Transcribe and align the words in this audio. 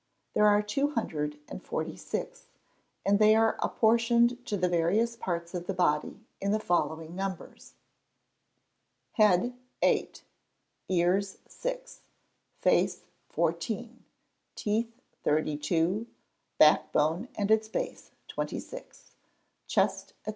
_There 0.33 0.47
are 0.47 0.63
two 0.63 0.87
hundred 0.95 1.37
and 1.47 1.63
forty 1.63 1.95
six, 1.95 2.47
and 3.05 3.19
they 3.19 3.35
are 3.35 3.55
apportioned 3.61 4.43
to 4.47 4.57
the 4.57 4.67
various 4.67 5.15
parts 5.15 5.53
of 5.53 5.67
the 5.67 5.75
body 5.75 6.25
in 6.41 6.51
the 6.51 6.59
following 6.59 7.15
numbers: 7.15 7.73
Head 9.11 9.53
8 9.83 10.23
Ears 10.89 11.37
6 11.47 12.01
Face 12.63 13.03
14 13.29 14.03
Teeth 14.55 14.91
32 15.23 16.07
Back 16.57 16.91
bone 16.91 17.27
and 17.35 17.51
its 17.51 17.67
base 17.67 18.09
26 18.29 19.11
Chest, 19.67 20.13
&c. 20.25 20.29